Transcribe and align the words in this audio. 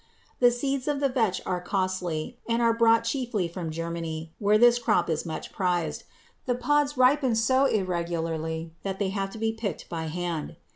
The 0.39 0.49
seeds 0.49 0.87
of 0.87 0.99
the 0.99 1.09
vetch 1.09 1.41
are 1.45 1.61
costly 1.61 2.35
and 2.49 2.59
are 2.59 2.73
brought 2.73 3.03
chiefly 3.03 3.47
from 3.47 3.69
Germany, 3.69 4.31
where 4.39 4.57
this 4.57 4.79
crop 4.79 5.11
is 5.11 5.27
much 5.27 5.51
prized. 5.53 6.05
The 6.47 6.55
pods 6.55 6.97
ripen 6.97 7.35
so 7.35 7.65
irregularly 7.65 8.73
that 8.81 8.97
they 8.97 9.09
have 9.09 9.29
to 9.29 9.37
be 9.37 9.51
picked 9.51 9.87
by 9.89 10.05
hand. 10.05 10.55